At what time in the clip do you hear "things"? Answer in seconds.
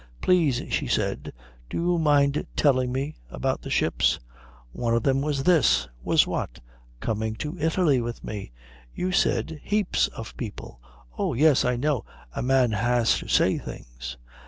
13.59-14.17